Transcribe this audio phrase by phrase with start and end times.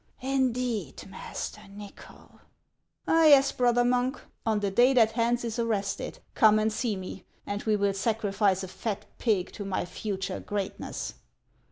[0.39, 2.39] "Indeed, Master Nychol?""
[3.07, 7.61] Yes, brother monk, on the day that Hans is arrested, come and see me, and
[7.65, 11.13] we will sacrifice a fat pig to my future greatness."